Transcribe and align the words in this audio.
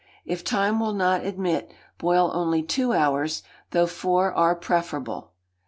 If 0.25 0.43
time 0.43 0.79
will 0.79 0.93
not 0.95 1.23
admit, 1.23 1.71
boil 1.99 2.31
only 2.33 2.63
two 2.63 2.91
hours, 2.91 3.43
though 3.69 3.85
four 3.85 4.33
are 4.33 4.55
preferable. 4.55 5.33